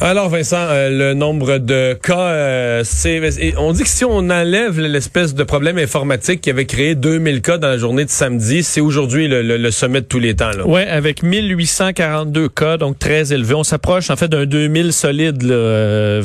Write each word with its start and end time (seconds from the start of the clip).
Alors 0.00 0.28
Vincent, 0.28 0.56
euh, 0.60 0.90
le 0.90 1.14
nombre 1.14 1.58
de 1.58 1.98
cas, 2.00 2.16
euh, 2.18 2.82
c'est 2.84 3.20
on 3.56 3.72
dit 3.72 3.82
que 3.82 3.88
si 3.88 4.04
on 4.04 4.30
enlève 4.30 4.78
l'espèce 4.78 5.34
de 5.34 5.42
problème 5.42 5.76
informatique 5.76 6.40
qui 6.40 6.50
avait 6.50 6.66
créé 6.66 6.94
2000 6.94 7.42
cas 7.42 7.58
dans 7.58 7.66
la 7.66 7.78
journée 7.78 8.04
de 8.04 8.10
samedi, 8.10 8.62
c'est 8.62 8.80
aujourd'hui 8.80 9.26
le, 9.26 9.70
sommet 9.72 10.00
de 10.00 10.06
tous 10.06 10.20
les 10.20 10.36
temps. 10.36 10.52
Oui, 10.64 10.82
avec 10.82 11.24
1842 11.24 12.48
cas, 12.48 12.76
donc 12.76 13.00
très 13.00 13.32
élevé. 13.32 13.54
On 13.54 13.64
s'approche 13.64 14.08
en 14.10 14.14
fait 14.14 14.28
d'un 14.28 14.46
2000 14.46 14.92
solide, 14.92 15.42
euh, 15.42 16.22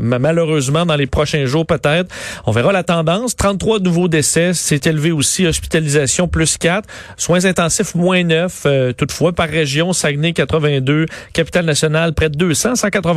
malheureusement 0.00 0.86
dans 0.86 0.96
les 0.96 1.08
prochains 1.08 1.46
jours 1.46 1.66
peut-être. 1.66 2.08
On 2.46 2.52
verra 2.52 2.70
la 2.70 2.84
tendance. 2.84 3.34
33 3.34 3.80
nouveaux 3.80 4.06
décès, 4.06 4.52
c'est 4.54 4.86
élevé 4.86 5.10
aussi. 5.10 5.48
Hospitalisation 5.48 6.28
plus 6.28 6.58
4, 6.58 6.88
soins 7.16 7.44
intensifs 7.44 7.96
moins 7.96 8.22
9. 8.22 8.66
toutefois, 8.96 9.32
par 9.32 9.48
région, 9.48 9.92
Saguenay 9.92 10.32
82, 10.32 11.06
Capitale 11.32 11.64
nationale 11.64 12.14
près 12.14 12.30
de 12.30 12.36
200, 12.36 12.76
180 12.76 13.15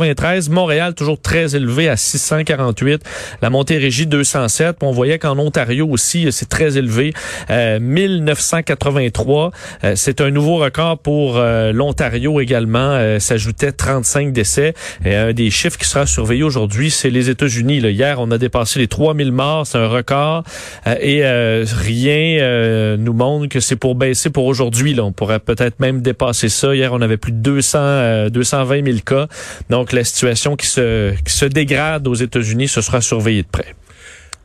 Montréal, 0.50 0.94
toujours 0.94 1.20
très 1.20 1.56
élevé 1.56 1.88
à 1.88 1.96
648. 1.96 3.02
La 3.42 3.50
Montérégie, 3.50 4.06
207. 4.06 4.76
On 4.82 4.92
voyait 4.92 5.18
qu'en 5.18 5.38
Ontario 5.38 5.86
aussi, 5.88 6.30
c'est 6.32 6.48
très 6.48 6.76
élevé. 6.76 7.12
1983. 7.48 9.46
Euh, 9.46 9.50
euh, 9.84 9.92
c'est 9.96 10.20
un 10.20 10.30
nouveau 10.30 10.56
record 10.56 10.98
pour 10.98 11.36
euh, 11.36 11.72
l'Ontario 11.72 12.40
également. 12.40 13.18
S'ajoutait 13.18 13.72
35 13.72 14.32
décès. 14.32 14.74
Et 15.04 15.14
un 15.14 15.32
des 15.32 15.50
chiffres 15.50 15.78
qui 15.78 15.88
sera 15.88 16.06
surveillé 16.06 16.42
aujourd'hui, 16.42 16.90
c'est 16.90 17.10
les 17.10 17.30
États-Unis. 17.30 17.78
Hier, 17.78 18.20
on 18.20 18.30
a 18.30 18.38
dépassé 18.38 18.78
les 18.78 18.88
3000 18.88 19.32
morts. 19.32 19.66
C'est 19.66 19.78
un 19.78 19.88
record. 19.88 20.44
et 20.86 21.22
rien 21.24 22.96
nous 22.96 23.12
montre 23.12 23.48
que 23.48 23.60
c'est 23.60 23.76
pour 23.76 23.94
baisser 23.94 24.30
pour 24.30 24.44
aujourd'hui. 24.46 24.98
On 25.00 25.12
pourrait 25.12 25.40
peut-être 25.40 25.80
même 25.80 26.02
dépasser 26.02 26.48
ça. 26.48 26.74
Hier, 26.74 26.92
on 26.92 27.00
avait 27.00 27.16
plus 27.16 27.32
de 27.32 27.38
200, 27.38 28.28
220 28.30 28.84
000 28.84 28.98
cas. 29.04 29.26
Donc, 29.68 29.89
la 29.92 30.04
situation 30.04 30.56
qui 30.56 30.66
se, 30.66 31.44
dégrade 31.46 32.06
aux 32.08 32.14
États-Unis, 32.14 32.68
ce 32.68 32.80
sera 32.80 33.00
surveillé 33.00 33.42
de 33.42 33.48
près. 33.48 33.74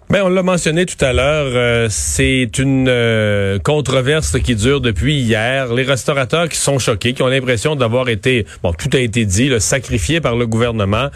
Ben, 0.07 0.21
on 0.23 0.29
l'a 0.29 0.43
mentionné 0.43 0.85
tout 0.85 1.03
à 1.03 1.13
l'heure, 1.13 1.47
euh, 1.55 1.87
c'est 1.89 2.59
une 2.59 2.87
euh, 2.87 3.57
controverse 3.57 4.39
qui 4.39 4.55
dure 4.55 4.79
depuis 4.79 5.15
hier. 5.15 5.73
Les 5.73 5.81
restaurateurs 5.81 6.47
qui 6.47 6.57
sont 6.57 6.77
choqués, 6.77 7.13
qui 7.13 7.23
ont 7.23 7.27
l'impression 7.27 7.75
d'avoir 7.75 8.07
été, 8.09 8.45
bon, 8.61 8.71
tout 8.71 8.89
a 8.93 8.99
été 8.99 9.25
dit, 9.25 9.49
là, 9.49 9.59
sacrifié 9.59 10.21
par 10.21 10.35
le 10.35 10.45
gouvernement. 10.45 11.09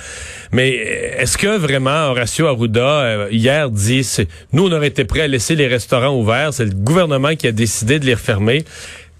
Mais 0.52 0.69
est-ce 0.69 1.38
que 1.38 1.55
vraiment 1.55 2.09
Horacio 2.09 2.47
Arruda 2.47 2.81
euh, 2.81 3.27
hier 3.30 3.69
dit, 3.69 4.08
nous 4.53 4.67
on 4.67 4.71
aurait 4.71 4.88
été 4.88 5.05
prêts 5.05 5.21
à 5.21 5.27
laisser 5.27 5.55
les 5.55 5.67
restaurants 5.67 6.19
ouverts, 6.19 6.55
c'est 6.55 6.66
le 6.66 6.73
gouvernement 6.73 7.36
qui 7.36 7.45
a 7.45 7.52
décidé 7.52 7.99
de 7.99 8.08
les 8.08 8.16
refermer. 8.16 8.66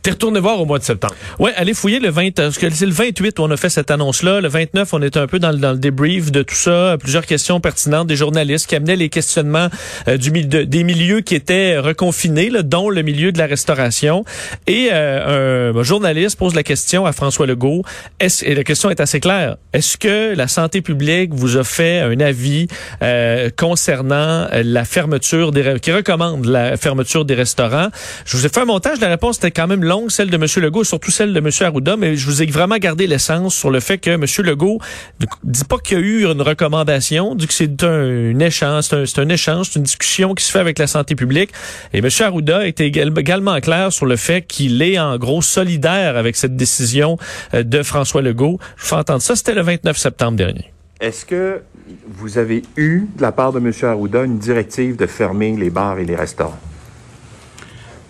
T'es 0.10 0.14
retourné 0.14 0.40
voir 0.40 0.60
au 0.60 0.66
mois 0.66 0.80
de 0.80 0.84
septembre. 0.84 1.14
Ouais, 1.38 1.52
allez 1.56 1.76
fouiller 1.76 2.00
le 2.00 2.10
20, 2.10 2.32
parce 2.32 2.58
que 2.58 2.68
c'est 2.72 2.88
le 2.88 2.92
28 2.92 3.38
où 3.38 3.44
on 3.44 3.52
a 3.52 3.58
fait 3.58 3.70
cette 3.70 3.92
annonce-là. 3.92 4.42
Le 4.42 4.48
29, 4.48 4.92
on 4.96 5.04
était 5.04 5.20
un 5.20 5.28
peu 5.28 5.38
dans 5.38 5.52
le, 5.52 5.58
dans 5.58 5.74
le 5.74 5.78
débrief 5.78 6.32
de 6.32 6.42
tout 6.42 6.56
ça. 6.56 6.98
Plusieurs 7.00 7.28
questions 7.28 7.60
pertinentes 7.60 8.08
des 8.08 8.16
journalistes 8.16 8.66
qui 8.66 8.76
amenaient 8.76 8.96
les 8.96 9.10
questionnements 9.10 9.68
euh, 10.08 10.18
du, 10.18 10.32
des 10.32 10.84
milieux 10.84 11.22
qui 11.22 11.36
étaient 11.36 11.78
reconfinés, 11.78 12.50
là, 12.50 12.64
dont 12.64 12.90
le 12.90 13.04
milieu 13.04 13.32
de 13.32 13.38
la 13.38 13.46
restauration. 13.46 14.26
Et 14.66 14.90
euh, 14.92 15.74
un, 15.76 15.84
journaliste 15.84 16.40
pose 16.40 16.56
la 16.56 16.64
question 16.64 17.06
à 17.06 17.12
François 17.12 17.46
Legault. 17.46 17.84
Est 18.20 18.42
et 18.42 18.56
la 18.56 18.64
question 18.64 18.90
est 18.90 19.02
assez 19.02 19.20
claire. 19.20 19.58
Est-ce 19.74 19.96
que 19.96 20.34
la 20.34 20.48
santé 20.48 20.82
publique 20.82 21.36
vous 21.36 21.56
a 21.58 21.64
fait 21.64 22.00
un 22.00 22.20
avis 22.20 22.66
euh, 23.04 23.52
concernant 23.56 24.48
la 24.52 24.86
fermeture 24.86 25.52
des, 25.52 25.80
qui 25.80 25.92
recommande 25.92 26.46
la 26.46 26.78
fermeture 26.78 27.26
des 27.26 27.36
restaurants? 27.36 27.90
Je 28.26 28.38
vous 28.38 28.48
ai 28.48 28.50
fait 28.50 28.62
un 28.62 28.66
montage. 28.66 29.00
La 29.02 29.10
réponse 29.10 29.38
était 29.38 29.52
quand 29.52 29.68
même 29.68 29.84
longue, 29.84 29.99
celle 30.08 30.30
de 30.30 30.36
M. 30.38 30.46
Legault, 30.64 30.84
surtout 30.84 31.12
celle 31.12 31.34
de 31.34 31.40
M. 31.40 31.50
Arruda, 31.62 31.98
mais 31.98 32.16
je 32.16 32.26
vous 32.26 32.42
ai 32.42 32.46
vraiment 32.46 32.78
gardé 32.78 33.08
l'essence 33.08 33.56
sur 33.56 33.70
le 33.70 33.80
fait 33.80 33.98
que 33.98 34.12
M. 34.12 34.24
Legault 34.46 34.80
ne 35.20 35.26
dit 35.44 35.66
pas 35.66 35.78
qu'il 35.80 35.98
y 35.98 36.02
a 36.02 36.04
eu 36.04 36.26
une 36.26 36.42
recommandation, 36.42 37.36
dit 37.36 37.48
que 37.48 37.54
c'est 37.54 37.84
un, 37.84 38.40
échange, 38.40 38.86
c'est 38.86 39.20
un, 39.20 39.30
échange, 39.30 39.72
c'est 39.72 39.80
une 39.80 39.84
discussion 39.84 40.34
qui 40.34 40.46
se 40.46 40.52
fait 40.52 40.60
avec 40.60 40.80
la 40.80 40.88
santé 40.88 41.16
publique. 41.16 41.52
Et 41.94 41.98
M. 41.98 42.08
Arruda 42.22 42.66
était 42.66 42.88
également 42.88 43.60
clair 43.60 43.92
sur 43.92 44.06
le 44.06 44.16
fait 44.16 44.44
qu'il 44.44 44.82
est 44.82 44.98
en 45.00 45.18
gros 45.18 45.42
solidaire 45.42 46.16
avec 46.16 46.36
cette 46.36 46.56
décision 46.56 47.18
euh, 47.54 47.64
de 47.64 47.84
François 47.84 48.22
Legault. 48.22 48.60
Je 48.78 48.84
vous 48.84 48.88
fais 48.90 48.96
entendre 48.96 49.22
ça, 49.22 49.36
c'était 49.36 49.56
le 49.56 49.62
29 49.62 49.98
septembre 49.98 50.38
dernier. 50.38 50.72
Est-ce 51.02 51.26
que 51.26 51.62
vous 52.08 52.38
avez 52.38 52.62
eu, 52.78 53.06
de 53.16 53.22
la 53.22 53.32
part 53.32 53.54
de 53.54 53.60
M. 53.60 53.72
Arruda, 53.84 54.24
une 54.24 54.38
directive 54.38 54.96
de 54.96 55.06
fermer 55.06 55.56
les 55.56 55.70
bars 55.70 55.98
et 55.98 56.06
les 56.06 56.16
restaurants? 56.16 56.60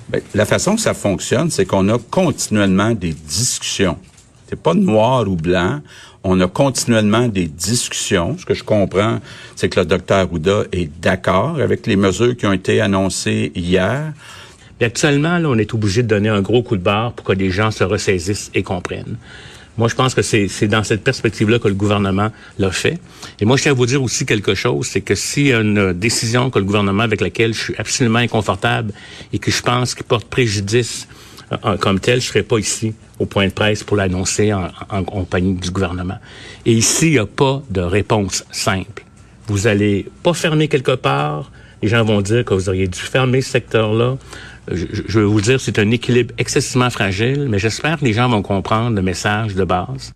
Ben, 0.10 0.22
la 0.34 0.46
façon 0.46 0.76
que 0.76 0.82
ça 0.82 0.94
fonctionne, 0.94 1.52
c'est 1.52 1.66
qu'on 1.66 1.88
a 1.90 2.00
continuellement 2.00 2.92
des 2.92 3.14
discussions. 3.14 3.98
C'est 4.50 4.60
pas 4.60 4.74
noir 4.74 5.28
ou 5.28 5.36
blanc. 5.36 5.82
On 6.24 6.42
a 6.42 6.48
continuellement 6.48 7.28
des 7.28 7.46
discussions. 7.46 8.36
Ce 8.38 8.46
que 8.46 8.56
je 8.56 8.64
comprends, 8.64 9.20
c'est 9.56 9.70
que 9.70 9.80
le 9.80 9.86
docteur 9.86 10.18
Arruda 10.20 10.64
est 10.72 10.90
d'accord 11.00 11.60
avec 11.60 11.86
les 11.86 11.96
mesures 11.96 12.36
qui 12.36 12.48
ont 12.48 12.54
été 12.54 12.82
annoncées 12.82 13.52
hier. 13.56 14.14
actuellement, 14.82 15.38
là, 15.38 15.48
on 15.48 15.58
est 15.58 15.74
obligé 15.74 16.02
de 16.02 16.08
donner 16.08 16.30
un 16.30 16.42
gros 16.42 16.64
coup 16.64 16.76
de 16.76 16.82
barre 16.82 17.14
pour 17.14 17.26
que 17.26 17.34
les 17.34 17.52
gens 17.52 17.70
se 17.70 17.84
ressaisissent 17.84 18.50
et 18.56 18.64
comprennent. 18.64 19.18
Moi, 19.80 19.88
je 19.88 19.96
pense 19.96 20.14
que 20.14 20.22
c'est 20.22 20.68
dans 20.68 20.84
cette 20.84 21.06
perspective-là 21.06 21.58
que 21.58 21.70
le 21.70 21.74
gouvernement 21.74 22.34
l'a 22.58 22.70
fait. 22.70 23.00
Et 23.40 23.46
moi, 23.46 23.56
je 23.56 23.62
tiens 23.62 23.72
à 23.72 23.76
vous 23.76 23.86
dire 23.86 24.04
aussi 24.04 24.26
quelque 24.26 24.54
chose, 24.54 24.88
c'est 24.88 25.00
que 25.00 25.16
s'il 25.16 25.48
y 25.48 25.54
a 25.54 25.62
une 25.62 25.94
décision 25.94 26.50
que 26.50 26.60
le 26.60 26.66
gouvernement 26.66 27.04
avec 27.04 27.22
laquelle 27.22 27.54
je 27.54 27.62
suis 27.62 27.76
absolument 27.78 28.20
inconfortable 28.20 28.92
et 29.32 29.40
que 29.40 29.50
je 29.50 29.62
pense 29.62 29.96
qu'il 29.96 30.04
porte 30.04 30.28
préjudice 30.28 31.08
euh, 31.64 31.78
comme 31.78 32.02
tel, 32.02 32.20
je 32.20 32.28
serai 32.28 32.44
pas 32.44 32.58
ici 32.58 32.94
au 33.20 33.26
point 33.26 33.48
de 33.48 33.54
presse 33.54 33.86
pour 33.86 33.96
l'annoncer 33.96 34.52
en, 34.52 34.70
en, 34.90 35.06
compagnie 35.06 35.54
du 35.54 35.72
gouvernement. 35.72 36.18
Et 36.66 36.74
ici, 36.74 37.08
il 37.08 37.12
n'y 37.12 37.20
a 37.20 37.26
pas 37.26 37.62
de 37.70 37.80
réponse 37.80 38.44
simple. 38.52 39.06
Vous 39.48 39.68
allez 39.68 40.08
pas 40.24 40.34
fermer 40.34 40.68
quelque 40.68 40.96
part. 40.96 41.54
Les 41.82 41.88
gens 41.88 42.04
vont 42.04 42.20
dire 42.20 42.44
que 42.44 42.54
vous 42.54 42.68
auriez 42.68 42.90
dû 42.90 43.00
fermer 43.00 43.40
ce 43.40 43.52
secteur-là 43.52 44.18
je, 44.72 44.86
je 45.08 45.20
veux 45.20 45.26
vous 45.26 45.42
dire, 45.42 45.60
c'est 45.60 45.80
un 45.80 45.92
équilibre 45.92 46.34
excessivement 46.38 46.90
fragile, 46.90 47.48
mais 47.50 47.60
j'espère 47.60 48.00
que 48.00 48.06
les 48.06 48.14
gens 48.14 48.30
vont 48.30 48.42
comprendre 48.42 48.96
le 48.96 49.02
message 49.02 49.56
de 49.56 49.64
base. 49.64 50.14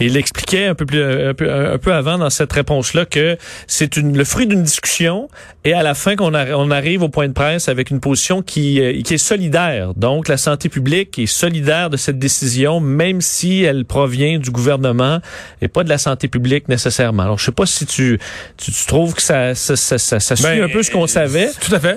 Il 0.00 0.16
expliquait 0.16 0.66
un 0.66 0.74
peu 0.74 0.86
plus 0.86 1.02
un 1.02 1.34
peu, 1.34 1.50
un 1.50 1.78
peu 1.78 1.92
avant 1.92 2.18
dans 2.18 2.30
cette 2.30 2.52
réponse-là 2.52 3.04
que 3.04 3.36
c'est 3.66 3.96
le 3.96 4.24
fruit 4.24 4.46
d'une 4.46 4.62
discussion 4.62 5.28
et 5.64 5.72
à 5.72 5.82
la 5.82 5.94
fin 5.94 6.14
qu'on 6.14 6.34
on 6.34 6.70
arrive 6.70 7.02
au 7.02 7.08
point 7.08 7.26
de 7.26 7.32
presse 7.32 7.68
avec 7.68 7.90
une 7.90 7.98
position 7.98 8.42
qui, 8.42 8.80
euh, 8.80 9.00
qui 9.02 9.14
est 9.14 9.18
solidaire. 9.18 9.94
Donc 9.94 10.28
la 10.28 10.36
santé 10.36 10.68
publique 10.68 11.18
est 11.18 11.26
solidaire 11.26 11.90
de 11.90 11.96
cette 11.96 12.18
décision, 12.18 12.78
même 12.78 13.20
si 13.20 13.64
elle 13.64 13.84
provient 13.84 14.38
du 14.38 14.50
gouvernement 14.50 15.18
et 15.62 15.68
pas 15.68 15.82
de 15.82 15.88
la 15.88 15.98
santé 15.98 16.28
publique 16.28 16.68
nécessairement. 16.68 17.24
Alors 17.24 17.38
je 17.38 17.46
sais 17.46 17.52
pas 17.52 17.66
si 17.66 17.84
tu 17.84 18.20
tu, 18.56 18.72
trouves 18.86 19.14
que 19.14 19.22
ça 19.22 19.56
ça, 19.56 19.76
ça, 19.76 19.98
ça, 19.98 20.36
suit 20.36 20.44
ben, 20.44 20.62
un 20.62 20.68
peu 20.68 20.82
ce 20.84 20.92
qu'on 20.92 21.08
savait. 21.08 21.50
Tout 21.60 21.74
à 21.74 21.80
fait. 21.80 21.96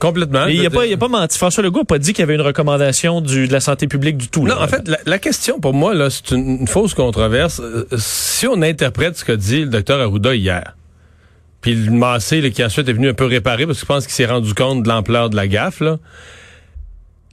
Complètement. 0.00 0.46
Mais 0.46 0.56
il 0.56 0.66
a 0.66 0.70
pas, 0.70 0.86
il 0.86 0.92
a 0.92 0.96
pas 0.96 1.08
menti. 1.08 1.36
François 1.36 1.62
Legault 1.62 1.80
n'a 1.80 1.84
pas 1.84 1.98
dit 1.98 2.12
qu'il 2.12 2.20
y 2.20 2.24
avait 2.24 2.34
une 2.34 2.40
recommandation 2.40 3.20
du, 3.20 3.46
de 3.46 3.52
la 3.52 3.60
santé 3.60 3.86
publique 3.86 4.16
du 4.16 4.28
tout. 4.28 4.46
Non, 4.46 4.60
en 4.60 4.66
fait, 4.66 4.90
la, 5.04 5.18
question 5.18 5.60
pour 5.60 5.74
moi, 5.74 5.94
là, 5.94 6.08
c'est 6.08 6.30
une, 6.34 6.66
fausse 6.66 6.94
controverse. 6.94 7.60
Euh, 7.60 7.86
si 7.96 8.46
on 8.46 8.62
interprète 8.62 9.18
ce 9.18 9.24
qu'a 9.26 9.36
dit 9.36 9.60
le 9.60 9.66
docteur 9.66 10.00
Arruda 10.00 10.34
hier, 10.34 10.74
puis 11.60 11.74
le 11.74 11.90
Massé, 11.90 12.50
qui 12.50 12.64
ensuite 12.64 12.88
est 12.88 12.94
venu 12.94 13.10
un 13.10 13.14
peu 13.14 13.26
réparer 13.26 13.66
parce 13.66 13.78
que 13.78 13.82
je 13.82 13.86
pense 13.86 14.06
qu'il 14.06 14.14
s'est 14.14 14.24
rendu 14.24 14.54
compte 14.54 14.82
de 14.82 14.88
l'ampleur 14.88 15.28
de 15.28 15.36
la 15.36 15.46
gaffe, 15.46 15.80
là, 15.80 15.98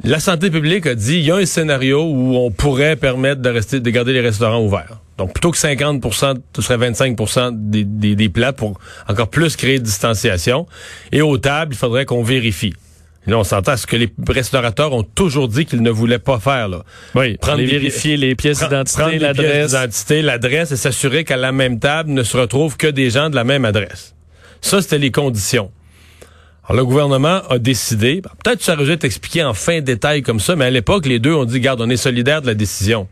la 0.04 0.20
santé 0.20 0.52
publique 0.52 0.86
a 0.86 0.94
dit, 0.94 1.20
il 1.20 1.26
y 1.26 1.32
a 1.32 1.38
un 1.38 1.46
scénario 1.46 2.04
où 2.04 2.36
on 2.36 2.52
pourrait 2.52 2.98
permettre 2.98 3.42
de 3.42 3.50
rester, 3.50 3.80
de 3.80 3.90
garder 3.90 4.12
les 4.12 4.22
restaurants 4.22 4.62
ouverts. 4.62 5.00
Donc, 5.18 5.34
plutôt 5.34 5.52
que 5.52 5.58
50% 5.58 6.36
ce 6.56 6.62
serait 6.62 6.78
25 6.78 7.18
des, 7.54 7.84
des, 7.84 8.16
des, 8.16 8.30
plats 8.30 8.54
pour 8.54 8.80
encore 9.08 9.30
plus 9.30 9.56
créer 9.56 9.80
de 9.80 9.84
distanciation. 9.84 10.68
Et 11.12 11.22
aux 11.22 11.38
tables, 11.38 11.74
il 11.74 11.78
faudrait 11.78 12.06
qu'on 12.06 12.24
vérifie. 12.24 12.74
Et 13.26 13.32
là, 13.32 13.40
on 13.40 13.44
s'entend 13.44 13.76
ce 13.76 13.86
que 13.86 13.98
les 13.98 14.10
restaurateurs 14.30 14.94
ont 14.94 15.04
toujours 15.04 15.50
dit 15.50 15.66
qu'ils 15.66 15.82
ne 15.82 15.90
voulaient 15.90 16.20
pas 16.20 16.40
faire. 16.40 16.70
Là. 16.70 16.84
Oui, 17.16 17.36
prendre 17.38 17.62
vérifier 17.62 18.16
les 18.16 18.36
pièces 18.36 18.60
d'identité, 18.60 19.20
l'adresse. 19.20 19.72
d'identité, 19.72 20.22
l'adresse 20.22 20.72
et 20.72 20.78
s'assurer 20.78 21.26
qu'à 21.26 21.36
la 21.36 21.52
même 21.52 21.80
table 21.80 22.12
ne 22.12 22.24
se 22.24 22.38
retrouvent 22.38 22.78
que 22.78 22.88
des 22.88 23.10
gens 23.10 23.30
de 23.30 23.36
la 23.36 23.44
même 23.44 23.66
adresse. 23.66 24.16
Ça, 24.62 24.82
c'était 24.82 24.98
les 24.98 25.12
conditions. 25.12 25.72
Alors, 26.64 26.78
le 26.78 26.86
gouvernement 26.86 27.42
a 27.50 27.60
décidé, 27.60 28.22
peut-être 28.44 28.60
que 28.60 28.64
ça 28.64 28.74
aurait 28.76 28.98
dû 28.98 29.06
expliqué 29.06 29.44
en 29.44 29.54
fin 29.54 29.82
détail 29.82 30.22
comme 30.22 30.40
ça, 30.40 30.56
mais 30.56 30.66
à 30.66 30.70
l'époque, 30.70 31.06
les 31.06 31.20
deux 31.20 31.34
ont 31.34 31.46
dit, 31.46 31.60
garde, 31.60 31.82
on 31.82 31.90
est 31.90 31.98
solidaires 31.98 32.42
de 32.42 32.48
la 32.48 32.54
décision. 32.54 33.08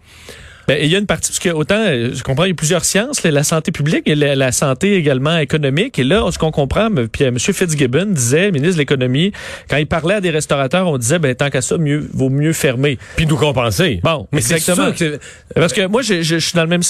Ben, 0.67 0.77
il 0.81 0.89
y 0.89 0.95
a 0.95 0.99
une 0.99 1.05
partie, 1.05 1.31
parce 1.31 1.39
que 1.39 1.49
autant, 1.49 1.77
euh, 1.79 2.09
je 2.13 2.23
comprends, 2.23 2.45
il 2.45 2.49
y 2.49 2.51
a 2.51 2.55
plusieurs 2.55 2.85
sciences, 2.85 3.21
la 3.23 3.43
santé 3.43 3.71
publique 3.71 4.07
et 4.07 4.15
la, 4.15 4.35
la 4.35 4.51
santé 4.51 4.95
également 4.95 5.37
économique. 5.37 5.99
Et 5.99 6.03
là, 6.03 6.27
ce 6.31 6.37
qu'on 6.39 6.51
comprend, 6.51 6.89
puis 7.11 7.23
euh, 7.23 7.27
M. 7.27 7.37
Fitzgibbon 7.39 8.05
disait, 8.07 8.51
ministre 8.51 8.75
de 8.75 8.79
l'économie, 8.79 9.31
quand 9.69 9.77
il 9.77 9.87
parlait 9.87 10.15
à 10.15 10.21
des 10.21 10.29
restaurateurs, 10.31 10.87
on 10.87 10.97
disait, 10.97 11.19
ben, 11.19 11.35
tant 11.35 11.49
qu'à 11.49 11.61
ça, 11.61 11.77
mieux, 11.77 12.07
vaut 12.13 12.29
mieux 12.29 12.53
fermer. 12.53 12.97
Puis 13.15 13.25
nous 13.27 13.37
compenser. 13.37 13.99
Bon, 14.03 14.27
mais 14.31 14.41
c'est 14.41 14.55
exactement. 14.55 14.91
que 14.91 14.97
c'est- 14.97 15.19
Parce 15.55 15.73
que 15.73 15.85
moi, 15.87 16.01
je, 16.01 16.21
je- 16.21 16.35
je 16.39 16.45
suis 16.47 16.55
dans 16.55 16.63
le 16.63 16.69
même 16.69 16.83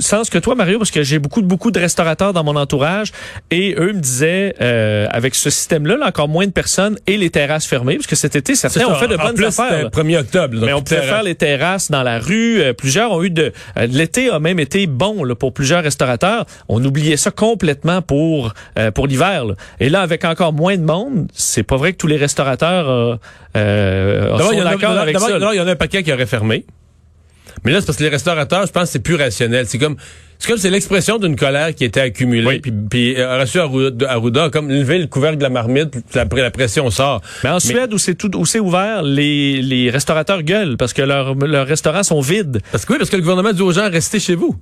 sens 0.00 0.30
que 0.30 0.38
toi, 0.38 0.54
Mario, 0.54 0.78
parce 0.78 0.90
que 0.90 1.02
j'ai 1.02 1.18
beaucoup, 1.18 1.42
beaucoup 1.42 1.70
de 1.70 1.78
restaurateurs 1.78 2.32
dans 2.32 2.44
mon 2.44 2.56
entourage 2.56 3.12
et 3.50 3.74
eux 3.78 3.92
me 3.92 4.00
disaient, 4.00 4.54
euh, 4.60 5.06
avec 5.10 5.34
ce 5.34 5.50
système-là, 5.50 5.96
là, 5.96 6.06
encore 6.08 6.28
moins 6.28 6.46
de 6.46 6.52
personnes 6.52 6.96
et 7.06 7.16
les 7.16 7.30
terrasses 7.30 7.66
fermées, 7.66 7.96
parce 7.96 8.06
que 8.06 8.16
cet 8.16 8.36
été, 8.36 8.54
certains 8.54 8.80
ça. 8.80 8.88
ont 8.90 8.94
fait 8.96 9.08
de 9.08 9.16
bonnes 9.16 9.34
plus, 9.34 9.46
affaires. 9.46 9.66
c'était 9.70 9.82
là. 9.84 9.90
1er 9.90 10.18
octobre. 10.18 10.54
donc 10.56 10.64
Mais 10.66 10.72
on 10.72 10.82
pouvait 10.82 10.96
terrasse. 11.00 11.10
faire 11.14 11.22
les 11.22 11.34
terrasses 11.34 11.90
dans 11.90 12.02
la 12.02 12.18
rue. 12.18 12.60
Euh, 12.60 12.72
plusieurs 12.90 13.12
ont 13.12 13.22
eu 13.22 13.30
de... 13.30 13.52
euh, 13.78 13.86
L'été 13.86 14.30
a 14.30 14.40
même 14.40 14.58
été 14.58 14.86
bon 14.88 15.22
là, 15.22 15.36
pour 15.36 15.52
plusieurs 15.54 15.82
restaurateurs. 15.84 16.44
On 16.68 16.84
oubliait 16.84 17.16
ça 17.16 17.30
complètement 17.30 18.02
pour 18.02 18.52
euh, 18.78 18.90
pour 18.90 19.06
l'hiver. 19.06 19.44
là. 19.44 19.54
Et 19.78 19.88
là, 19.90 20.00
avec 20.00 20.24
encore 20.24 20.52
moins 20.52 20.76
de 20.76 20.82
monde, 20.82 21.28
c'est 21.32 21.62
pas 21.62 21.76
vrai 21.76 21.92
que 21.92 21.98
tous 21.98 22.08
les 22.08 22.16
restaurateurs 22.16 22.90
euh, 22.90 23.14
euh, 23.56 24.36
sont 24.38 24.52
il 24.52 24.58
y 24.58 24.62
en 24.62 24.66
a- 24.66 24.70
d'accord 24.70 24.98
avec 24.98 25.16
ça. 25.18 25.28
d'abord, 25.30 25.54
il 25.54 25.58
y 25.58 25.60
en 25.60 25.68
a 25.68 25.72
un 25.72 25.76
paquet 25.76 26.02
qui 26.02 26.12
aurait 26.12 26.26
fermé. 26.26 26.64
Mais 27.64 27.70
là, 27.72 27.80
c'est 27.80 27.86
parce 27.86 27.98
que 27.98 28.02
les 28.04 28.08
restaurateurs, 28.08 28.66
je 28.66 28.72
pense, 28.72 28.84
que 28.84 28.88
c'est 28.90 28.98
plus 28.98 29.14
rationnel. 29.16 29.66
C'est 29.66 29.78
comme, 29.78 29.96
c'est 30.40 30.48
comme 30.48 30.58
c'est 30.58 30.70
l'expression 30.70 31.18
d'une 31.18 31.36
colère 31.36 31.74
qui 31.74 31.84
était 31.84 32.00
accumulée. 32.00 32.46
Oui. 32.46 32.58
Puis, 32.60 32.72
puis 32.72 33.14
euh, 33.16 33.34
Horacio 33.36 33.60
Arruda, 34.08 34.50
comme 34.50 34.68
levé 34.68 34.98
le 34.98 35.06
couvercle 35.06 35.36
de 35.38 35.42
la 35.44 35.50
marmite, 35.50 35.90
puis 35.90 36.02
la, 36.14 36.24
la 36.42 36.50
pression 36.50 36.90
sort. 36.90 37.20
Mais 37.44 37.50
en 37.50 37.60
Suède, 37.60 37.92
où 37.94 37.98
c'est 37.98 38.14
tout, 38.16 38.34
où 38.36 38.44
c'est 38.46 38.58
ouvert, 38.58 39.02
les, 39.02 39.62
les 39.62 39.90
restaurateurs 39.90 40.42
gueulent 40.42 40.76
parce 40.76 40.92
que 40.92 41.02
leurs 41.02 41.34
leurs 41.36 41.66
restaurants 41.66 42.02
sont 42.02 42.20
vides. 42.20 42.60
Parce 42.72 42.84
que 42.84 42.92
oui, 42.94 42.98
parce 42.98 43.10
que 43.10 43.16
le 43.16 43.22
gouvernement 43.22 43.52
dit 43.52 43.62
aux 43.62 43.72
gens 43.72 43.88
restez 43.90 44.18
chez 44.18 44.34
vous. 44.34 44.56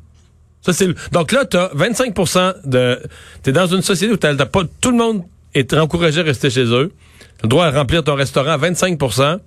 Ça 0.61 0.73
c'est 0.73 0.89
le- 0.89 0.97
donc 1.13 1.31
là 1.33 1.45
tu 1.45 1.57
as 1.57 1.71
25% 1.75 2.55
de 2.65 2.99
tu 3.45 3.51
es 3.51 3.53
dans 3.53 3.67
une 3.69 3.83
société 3.83 4.13
où 4.13 4.17
t'as, 4.17 4.35
t'as 4.35 4.45
pas 4.47 4.63
tout 4.81 4.91
le 4.91 4.97
monde 4.99 5.23
est 5.55 5.73
encouragé 5.75 6.21
à 6.21 6.25
rester 6.25 6.51
chez 6.51 6.65
eux. 6.65 6.93
Tu 7.21 7.25
as 7.25 7.45
le 7.45 7.49
droit 7.49 7.67
à 7.67 7.71
remplir 7.71 8.03
ton 8.03 8.15
restaurant 8.17 8.51
à 8.51 8.59
25% 8.59 9.39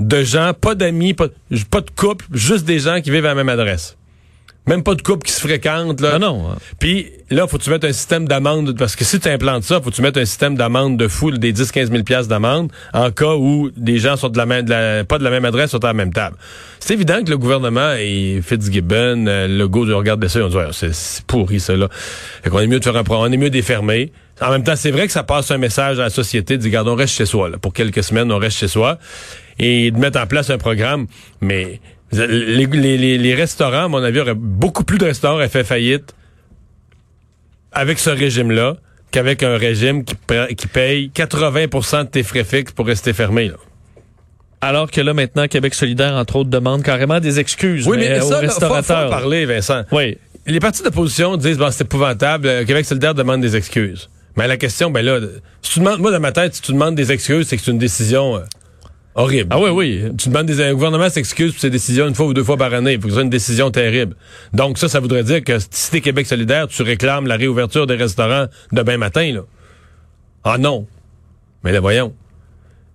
de 0.00 0.22
gens, 0.24 0.52
pas 0.60 0.74
d'amis, 0.74 1.14
pas, 1.14 1.26
pas 1.70 1.80
de 1.80 1.90
couple, 1.94 2.24
juste 2.32 2.64
des 2.64 2.80
gens 2.80 3.00
qui 3.00 3.10
vivent 3.10 3.24
à 3.26 3.28
la 3.28 3.34
même 3.36 3.48
adresse. 3.48 3.96
Même 4.68 4.82
pas 4.82 4.94
de 4.94 5.02
couple 5.02 5.26
qui 5.26 5.32
se 5.32 5.40
fréquentent 5.40 6.00
là. 6.00 6.10
Ah 6.14 6.18
non. 6.18 6.50
Puis 6.78 7.06
là, 7.30 7.46
faut 7.46 7.58
que 7.58 7.62
tu 7.64 7.70
mettes 7.70 7.84
un 7.84 7.92
système 7.92 8.28
d'amende 8.28 8.76
parce 8.78 8.94
que 8.96 9.04
si 9.04 9.18
tu 9.18 9.28
implantes 9.28 9.64
ça, 9.64 9.80
faut 9.80 9.90
que 9.90 9.94
tu 9.96 10.02
mettes 10.02 10.16
un 10.18 10.24
système 10.24 10.56
d'amende 10.56 10.96
de 10.96 11.08
fou, 11.08 11.30
des 11.30 11.52
10 11.52 11.72
15 11.72 11.90
000 11.90 12.02
pièces 12.04 12.28
d'amende 12.28 12.70
en 12.92 13.10
cas 13.10 13.34
où 13.34 13.70
des 13.76 13.98
gens 13.98 14.16
sont 14.16 14.28
de 14.28 14.36
la 14.38 14.46
même 14.46 14.64
de 14.64 14.70
la- 14.70 15.04
pas 15.04 15.18
de 15.18 15.24
la 15.24 15.30
même 15.30 15.44
adresse 15.44 15.70
sont 15.70 15.82
à 15.84 15.88
la 15.88 15.92
même 15.94 16.12
table. 16.12 16.36
C'est 16.80 16.94
évident 16.94 17.22
que 17.24 17.30
le 17.30 17.38
gouvernement 17.38 17.94
et 17.98 18.40
Fitzgibbon, 18.42 19.26
euh, 19.26 19.48
le 19.48 19.68
go 19.68 19.86
de 19.86 19.92
regarder 19.94 20.28
ça, 20.28 20.38
ils 20.40 20.42
ont 20.44 20.48
dit 20.48 20.56
c'est 20.92 21.24
pourri 21.26 21.60
ça 21.60 21.74
là. 21.74 21.88
Fait 22.42 22.50
qu'on 22.50 22.60
est 22.60 22.66
mieux 22.66 22.78
de 22.78 22.84
faire 22.84 22.96
un 22.96 23.04
pro- 23.04 23.16
on 23.16 23.32
est 23.32 23.36
mieux 23.36 23.50
défermer. 23.50 24.12
En 24.40 24.50
même 24.50 24.62
temps, 24.62 24.76
c'est 24.76 24.92
vrai 24.92 25.06
que 25.06 25.12
ça 25.12 25.24
passe 25.24 25.50
un 25.50 25.58
message 25.58 25.98
à 25.98 26.02
la 26.04 26.10
société 26.10 26.56
de 26.56 26.62
dire, 26.62 26.68
regarde, 26.70 26.86
on 26.88 26.94
reste 26.94 27.14
chez 27.14 27.26
soi. 27.26 27.48
Là. 27.48 27.58
Pour 27.58 27.72
quelques 27.72 28.04
semaines, 28.04 28.30
on 28.30 28.38
reste 28.38 28.58
chez 28.58 28.68
soi. 28.68 28.98
Et 29.58 29.90
de 29.90 29.98
mettre 29.98 30.20
en 30.20 30.26
place 30.28 30.50
un 30.50 30.58
programme. 30.58 31.06
Mais 31.40 31.80
les, 32.12 32.66
les, 32.66 32.96
les, 32.98 33.18
les 33.18 33.34
restaurants, 33.34 33.84
à 33.84 33.88
mon 33.88 34.02
avis, 34.02 34.20
auraient, 34.20 34.34
beaucoup 34.34 34.84
plus 34.84 34.98
de 34.98 35.04
restaurants 35.04 35.34
auraient 35.34 35.48
fait 35.48 35.64
faillite 35.64 36.14
avec 37.72 37.98
ce 37.98 38.10
régime-là 38.10 38.76
qu'avec 39.10 39.42
un 39.42 39.56
régime 39.56 40.04
qui, 40.04 40.14
pa- 40.14 40.48
qui 40.48 40.66
paye 40.66 41.10
80% 41.14 42.04
de 42.04 42.08
tes 42.08 42.22
frais 42.22 42.44
fixes 42.44 42.72
pour 42.72 42.86
rester 42.86 43.12
fermé. 43.12 43.48
Là. 43.48 43.54
Alors 44.60 44.90
que 44.90 45.00
là, 45.00 45.14
maintenant, 45.14 45.46
Québec 45.46 45.74
solidaire, 45.74 46.14
entre 46.14 46.36
autres, 46.36 46.50
demande 46.50 46.82
carrément 46.82 47.20
des 47.20 47.38
excuses 47.38 47.86
Oui, 47.86 47.96
mais, 47.98 48.08
mais, 48.10 48.20
aux 48.20 48.28
ça, 48.28 48.42
là, 48.42 48.48
faut, 48.48 48.54
faut 48.60 48.64
en 48.66 48.68
restaurateurs. 48.74 49.10
parler, 49.10 49.46
Vincent. 49.46 49.82
oui. 49.92 50.18
Les 50.46 50.60
partis 50.60 50.82
d'opposition 50.82 51.36
disent, 51.36 51.58
bon, 51.58 51.70
c'est 51.70 51.84
épouvantable, 51.84 52.46
euh, 52.46 52.64
Québec 52.64 52.86
solidaire 52.86 53.14
demande 53.14 53.42
des 53.42 53.54
excuses. 53.54 54.08
Mais 54.34 54.48
la 54.48 54.56
question, 54.56 54.90
ben 54.90 55.04
là, 55.04 55.20
si 55.60 55.72
tu 55.74 55.78
demandes, 55.80 56.00
moi, 56.00 56.10
dans 56.10 56.20
ma 56.20 56.32
tête, 56.32 56.54
si 56.54 56.62
tu 56.62 56.72
demandes 56.72 56.94
des 56.94 57.12
excuses, 57.12 57.46
c'est 57.48 57.58
que 57.58 57.62
c'est 57.62 57.70
une 57.70 57.76
décision 57.78 58.36
euh, 58.36 58.40
horrible. 59.18 59.48
Ah 59.50 59.60
oui, 59.60 59.70
oui. 59.70 60.02
Tu 60.16 60.28
demandes 60.28 60.46
des, 60.46 60.62
un 60.62 60.72
gouvernement 60.72 61.10
s'excuse 61.10 61.52
pour 61.52 61.60
ses 61.60 61.70
décisions 61.70 62.08
une 62.08 62.14
fois 62.14 62.26
ou 62.26 62.34
deux 62.34 62.44
fois 62.44 62.56
par 62.56 62.72
année. 62.72 62.94
Il 62.94 63.00
faut 63.00 63.04
que 63.04 63.10
ce 63.10 63.14
soit 63.14 63.24
une 63.24 63.30
décision 63.30 63.70
terrible. 63.70 64.16
Donc 64.52 64.78
ça, 64.78 64.88
ça 64.88 65.00
voudrait 65.00 65.24
dire 65.24 65.44
que 65.44 65.58
si 65.70 65.90
t'es 65.90 66.00
Québec 66.00 66.26
solidaire, 66.26 66.68
tu 66.68 66.82
réclames 66.82 67.26
la 67.26 67.36
réouverture 67.36 67.86
des 67.86 67.96
restaurants 67.96 68.46
demain 68.72 68.96
matin, 68.96 69.32
là. 69.32 69.40
Ah 70.44 70.56
non. 70.56 70.86
Mais 71.64 71.72
là, 71.72 71.80
voyons. 71.80 72.14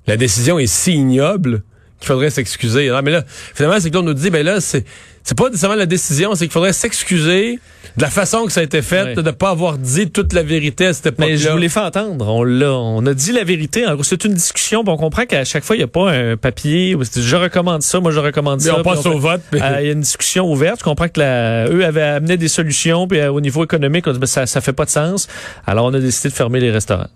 La 0.07 0.17
décision 0.17 0.57
est 0.57 0.67
si 0.67 0.93
ignoble 0.93 1.63
qu'il 2.03 2.13
faudrait 2.13 2.29
s'excuser. 2.29 2.89
Ah, 2.89 3.01
mais 3.01 3.11
là, 3.11 3.23
finalement, 3.55 3.79
c'est 3.79 3.89
que 3.89 3.95
l'on 3.95 4.03
nous 4.03 4.13
dit, 4.13 4.29
ben 4.29 4.45
là, 4.45 4.59
c'est, 4.61 4.85
c'est 5.23 5.37
pas 5.37 5.45
nécessairement 5.49 5.75
la 5.77 5.85
décision, 5.85 6.35
c'est 6.35 6.45
qu'il 6.45 6.51
faudrait 6.51 6.73
s'excuser 6.73 7.59
de 7.97 8.01
la 8.01 8.09
façon 8.09 8.45
que 8.45 8.51
ça 8.51 8.59
a 8.59 8.63
été 8.63 8.81
fait, 8.81 9.13
de 9.15 9.21
ne 9.21 9.31
pas 9.31 9.49
avoir 9.49 9.77
dit 9.77 10.09
toute 10.09 10.33
la 10.33 10.43
vérité 10.43 10.87
à 10.87 10.93
cette 10.93 11.05
époque-là. 11.07 11.27
Mais 11.27 11.37
je 11.37 11.47
vous 11.49 11.57
l'ai 11.57 11.69
fait 11.69 11.79
entendre. 11.79 12.27
On 12.27 12.43
l'a, 12.43 12.73
on 12.73 13.05
a 13.05 13.13
dit 13.13 13.31
la 13.31 13.43
vérité. 13.43 13.85
En 13.87 13.93
gros, 13.93 14.03
c'est 14.03 14.25
une 14.25 14.33
discussion. 14.33 14.83
puis 14.83 14.91
on 14.91 14.97
comprend 14.97 15.25
qu'à 15.25 15.45
chaque 15.45 15.63
fois, 15.63 15.75
il 15.75 15.79
n'y 15.79 15.83
a 15.83 15.87
pas 15.87 16.11
un 16.11 16.35
papier 16.37 16.95
où 16.95 17.03
c'est 17.03 17.21
je 17.21 17.35
recommande 17.35 17.81
ça, 17.83 17.99
moi 17.99 18.11
je 18.11 18.19
recommande 18.19 18.59
Puis 18.59 18.67
ça. 18.67 18.73
on 18.73 18.83
puis 18.83 18.93
passe 18.95 19.05
au 19.05 19.17
vote. 19.19 19.41
puis- 19.51 19.61
Euh, 19.61 19.77
Il 19.81 19.85
y 19.85 19.89
a 19.89 19.93
une 19.93 20.01
discussion 20.01 20.51
ouverte. 20.51 20.79
Je 20.79 20.83
comprends 20.83 21.07
que 21.07 21.19
la, 21.19 21.67
eux 21.69 21.85
avaient 21.85 22.01
amené 22.01 22.35
des 22.37 22.47
solutions, 22.49 23.07
puis 23.07 23.19
euh, 23.19 23.31
au 23.31 23.39
niveau 23.41 23.63
économique, 23.63 24.05
on 24.07 24.11
dit 24.11 24.19
ben, 24.19 24.25
ça, 24.25 24.45
ça 24.45 24.59
fait 24.61 24.73
pas 24.73 24.85
de 24.85 24.89
sens. 24.89 25.27
Alors 25.65 25.85
on 25.85 25.93
a 25.93 25.99
décidé 25.99 26.29
de 26.29 26.33
fermer 26.33 26.59
les 26.59 26.71
restaurants. 26.71 27.07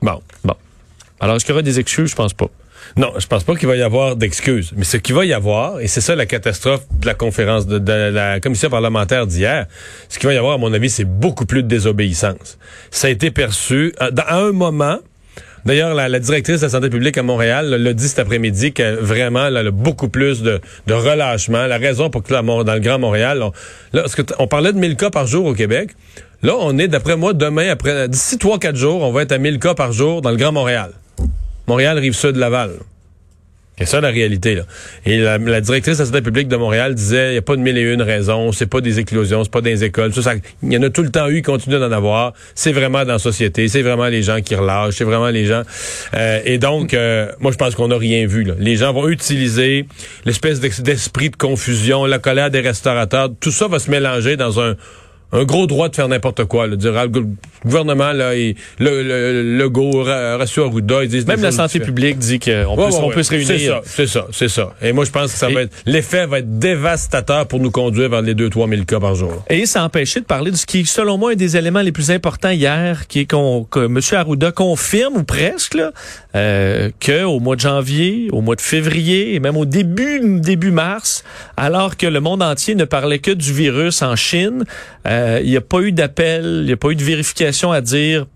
Bon. 0.00 0.20
Bon. 0.44 0.54
Alors 1.20 1.36
est-ce 1.36 1.44
qu'il 1.44 1.52
y 1.52 1.54
aura 1.56 1.62
des 1.62 1.78
excuses? 1.78 2.10
Je 2.10 2.16
pense 2.16 2.32
pas. 2.32 2.46
Non, 2.96 3.12
je 3.18 3.26
pense 3.26 3.44
pas 3.44 3.54
qu'il 3.54 3.68
va 3.68 3.76
y 3.76 3.82
avoir 3.82 4.16
d'excuses. 4.16 4.72
Mais 4.76 4.84
ce 4.84 4.96
qu'il 4.96 5.14
va 5.14 5.24
y 5.24 5.32
avoir, 5.32 5.80
et 5.80 5.88
c'est 5.88 6.00
ça 6.00 6.14
la 6.14 6.26
catastrophe 6.26 6.82
de 7.00 7.06
la 7.06 7.14
conférence 7.14 7.66
de, 7.66 7.92
la 7.92 8.40
commission 8.40 8.70
parlementaire 8.70 9.26
d'hier, 9.26 9.66
ce 10.08 10.18
qu'il 10.18 10.26
va 10.26 10.34
y 10.34 10.38
avoir, 10.38 10.54
à 10.54 10.58
mon 10.58 10.72
avis, 10.72 10.90
c'est 10.90 11.04
beaucoup 11.04 11.46
plus 11.46 11.62
de 11.62 11.68
désobéissance. 11.68 12.58
Ça 12.90 13.08
a 13.08 13.10
été 13.10 13.30
perçu 13.30 13.94
euh, 14.00 14.10
à 14.26 14.38
un 14.38 14.52
moment. 14.52 14.98
D'ailleurs, 15.64 15.94
la, 15.94 16.18
directrice 16.18 16.60
de 16.60 16.66
la 16.66 16.70
santé 16.70 16.90
publique 16.90 17.16
à 17.18 17.22
Montréal 17.22 17.70
là, 17.70 17.78
l'a 17.78 17.92
dit 17.92 18.08
cet 18.08 18.18
après-midi 18.18 18.72
que 18.72 18.96
vraiment, 18.96 19.48
là, 19.48 19.60
a 19.60 19.70
beaucoup 19.70 20.08
plus 20.08 20.42
de, 20.42 20.60
relâchement. 20.88 21.66
La 21.66 21.78
raison 21.78 22.10
pour 22.10 22.24
que 22.24 22.32
là, 22.32 22.42
dans 22.42 22.74
le 22.74 22.80
Grand 22.80 22.98
Montréal, 22.98 23.44
là, 23.92 24.04
on 24.38 24.48
parlait 24.48 24.72
de 24.72 24.78
1000 24.78 24.96
cas 24.96 25.10
par 25.10 25.26
jour 25.26 25.46
au 25.46 25.54
Québec. 25.54 25.90
Là, 26.42 26.54
on 26.58 26.76
est, 26.78 26.88
d'après 26.88 27.16
moi, 27.16 27.32
demain, 27.32 27.68
après 27.70 28.08
d'ici 28.08 28.36
3-4 28.36 28.74
jours, 28.74 29.02
on 29.02 29.12
va 29.12 29.22
être 29.22 29.30
à 29.30 29.38
1000 29.38 29.60
cas 29.60 29.74
par 29.74 29.92
jour 29.92 30.20
dans 30.20 30.30
le 30.30 30.36
Grand 30.36 30.50
Montréal. 30.50 30.90
Montréal, 31.66 31.98
rive 31.98 32.14
sud, 32.14 32.36
Laval. 32.36 32.72
C'est 33.78 33.86
ça 33.86 34.00
la 34.00 34.10
réalité. 34.10 34.54
Là. 34.54 34.62
Et 35.06 35.18
la, 35.18 35.38
directrice 35.60 35.96
de 35.96 36.02
la 36.02 36.06
santé 36.06 36.20
publique 36.20 36.46
de 36.46 36.56
Montréal 36.56 36.94
disait 36.94 37.30
il 37.30 37.32
n'y 37.32 37.38
a 37.38 37.42
pas 37.42 37.56
de 37.56 37.62
mille 37.62 37.78
et 37.78 37.92
une 37.92 38.02
raisons, 38.02 38.52
c'est 38.52 38.66
pas 38.66 38.82
des 38.82 38.98
éclosions, 38.98 39.42
c'est 39.44 39.52
pas 39.52 39.62
des 39.62 39.82
écoles. 39.82 40.12
Ça, 40.12 40.22
ça- 40.22 40.34
il 40.62 40.72
y 40.72 40.76
en 40.76 40.82
a 40.82 40.90
tout 40.90 41.02
le 41.02 41.10
temps 41.10 41.26
eu, 41.28 41.38
il 41.38 41.42
continue 41.42 41.78
d'en 41.78 41.90
avoir. 41.90 42.34
C'est 42.54 42.72
vraiment 42.72 43.04
dans 43.04 43.14
la 43.14 43.18
société, 43.18 43.68
c'est 43.68 43.82
vraiment 43.82 44.08
les 44.08 44.22
gens 44.22 44.40
qui 44.42 44.54
relâchent, 44.54 44.96
c'est 44.96 45.04
vraiment 45.04 45.30
les 45.30 45.46
gens. 45.46 45.62
Euh, 46.14 46.40
et 46.44 46.58
donc, 46.58 46.92
euh, 46.92 47.32
moi 47.40 47.50
je 47.50 47.56
pense 47.56 47.74
qu'on 47.74 47.88
n'a 47.88 47.96
rien 47.96 48.26
vu. 48.26 48.46
Les 48.58 48.76
gens 48.76 48.92
vont 48.92 49.08
utiliser 49.08 49.86
l'espèce 50.26 50.60
d'esprit 50.60 51.30
de 51.30 51.36
confusion, 51.36 52.04
la 52.04 52.18
colère 52.18 52.50
des 52.50 52.60
restaurateurs, 52.60 53.30
tout 53.40 53.50
ça 53.50 53.68
va 53.68 53.78
se 53.78 53.90
mélanger 53.90 54.36
dans 54.36 54.60
un 54.60 54.76
un 55.32 55.44
gros 55.44 55.66
droit 55.66 55.88
de 55.88 55.96
faire 55.96 56.08
n'importe 56.08 56.44
quoi. 56.44 56.66
Là, 56.66 56.76
dire, 56.76 56.92
ah, 56.96 57.04
le 57.04 57.08
gou- 57.10 57.34
gouvernement, 57.64 58.12
là, 58.12 58.34
il- 58.34 58.54
le, 58.78 59.02
le, 59.02 59.56
le 59.56 59.68
go, 59.70 60.02
Ra- 60.02 60.34
Horacio 60.34 60.64
Arruda, 60.66 61.02
ils 61.04 61.08
disent 61.08 61.26
Même 61.26 61.40
la 61.42 61.52
santé 61.52 61.80
publique 61.80 62.18
dit 62.18 62.38
qu'on 62.38 62.50
Ouais, 62.50 62.64
peut, 62.76 62.82
ouais, 62.82 62.88
on 63.00 63.08
ouais. 63.08 63.14
peut 63.14 63.22
se 63.22 63.30
réunir. 63.30 63.46
C'est 63.46 63.58
ça, 63.66 63.80
c'est 63.84 64.06
ça, 64.06 64.26
c'est 64.32 64.48
ça. 64.48 64.74
Et 64.82 64.92
moi, 64.92 65.04
je 65.04 65.10
pense 65.10 65.32
que 65.32 65.38
ça 65.38 65.50
Et- 65.50 65.54
va 65.54 65.62
être, 65.62 65.72
l'effet 65.86 66.26
va 66.26 66.38
être 66.40 66.58
dévastateur 66.58 67.46
pour 67.46 67.60
nous 67.60 67.70
conduire 67.70 68.10
vers 68.10 68.22
les 68.22 68.34
2-3 68.34 68.68
000 68.68 68.84
cas 68.84 69.00
par 69.00 69.14
jour. 69.14 69.44
Et 69.48 69.66
ça 69.66 69.82
a 69.82 69.84
empêché 69.86 70.20
de 70.20 70.24
parler 70.26 70.50
de 70.50 70.56
ce 70.56 70.66
qui 70.66 70.84
selon 70.84 71.16
moi, 71.16 71.32
un 71.32 71.34
des 71.36 71.56
éléments 71.56 71.80
les 71.80 71.92
plus 71.92 72.10
importants 72.10 72.50
hier, 72.50 73.06
qui 73.08 73.20
est 73.20 73.30
qu'on, 73.30 73.64
que 73.64 73.86
M. 73.86 74.00
Arruda 74.12 74.52
confirme, 74.52 75.16
ou 75.16 75.22
presque, 75.24 75.74
là, 75.74 75.92
euh, 76.34 76.90
que 77.00 77.24
au 77.24 77.40
mois 77.40 77.56
de 77.56 77.60
janvier, 77.60 78.28
au 78.32 78.40
mois 78.42 78.56
de 78.56 78.60
février, 78.60 79.34
et 79.34 79.40
même 79.40 79.56
au 79.56 79.64
début, 79.64 80.20
début 80.40 80.70
mars, 80.72 81.24
alors 81.56 81.96
que 81.96 82.06
le 82.06 82.20
monde 82.20 82.42
entier 82.42 82.74
ne 82.74 82.84
parlait 82.84 83.18
que 83.20 83.30
du 83.30 83.52
virus 83.52 84.02
en 84.02 84.16
Chine, 84.16 84.64
euh, 85.06 85.21
il 85.42 85.50
n'y 85.50 85.56
a 85.56 85.60
pas 85.60 85.80
eu 85.80 85.92
d'appel, 85.92 86.44
il 86.62 86.66
n'y 86.66 86.72
a 86.72 86.76
pas 86.76 86.90
eu 86.90 86.96
de 86.96 87.04
vérification 87.04 87.72
à 87.72 87.80
dire 87.80 88.26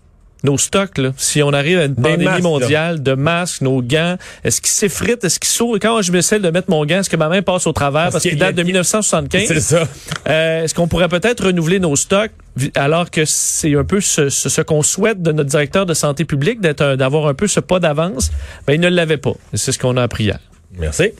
nos 0.43 0.57
stocks, 0.59 0.99
là, 0.99 1.13
si 1.17 1.41
on 1.41 1.49
arrive 1.51 1.79
à 1.79 1.85
une 1.85 1.95
pandémie 1.95 2.23
masques, 2.25 2.43
là. 2.43 2.49
mondiale, 2.49 3.01
de 3.03 3.13
masques, 3.15 3.61
nos 3.61 3.81
gants, 3.81 4.17
est-ce 4.43 4.61
qu'ils 4.61 4.69
s'effritent, 4.71 5.23
est-ce 5.23 5.39
qu'ils 5.39 5.49
sautent? 5.49 5.81
Quand 5.81 5.99
je 6.03 6.11
m'essaie 6.11 6.39
de 6.39 6.49
mettre 6.51 6.69
mon 6.69 6.85
gant, 6.85 6.99
est-ce 6.99 7.09
que 7.09 7.15
ma 7.17 7.27
main 7.27 7.41
passe 7.41 7.65
au 7.65 7.73
travers? 7.73 8.11
Parce, 8.11 8.21
qu'il 8.21 8.37
date 8.37 8.53
de 8.55 8.61
1975? 8.61 9.47
C'est 9.47 9.59
ça. 9.59 9.87
Euh, 10.29 10.63
Est-ce 10.63 10.75
qu'on 10.75 10.87
pourrait 10.87 11.09
peut-être 11.09 11.43
renouveler 11.47 11.79
nos 11.79 11.95
stocks 11.95 12.31
alors 12.75 13.09
que 13.09 13.25
c'est 13.25 13.75
un 13.75 13.83
peu 13.83 13.99
ce, 13.99 14.29
ce- 14.29 14.47
ce 14.49 14.61
qu'on 14.61 14.83
souhaite 14.83 15.23
de 15.23 15.31
notre 15.31 15.49
directeur 15.49 15.87
de 15.87 15.95
santé 15.95 16.23
publique, 16.23 16.61
d'être 16.61 16.95
d'avoir 16.95 17.27
un 17.27 17.33
peu 17.33 17.47
ce 17.47 17.59
pas 17.59 17.79
d'avance? 17.79 18.29
Ben, 18.67 18.73
il 18.73 18.79
ne 18.79 18.89
l'avait 18.89 19.17
pas. 19.17 19.33
C'est 19.55 19.71
ce 19.71 19.79
qu'on 19.79 19.97
a 19.97 20.03
appris 20.03 20.25
hier. 20.25 20.39
Merci. 20.77 21.13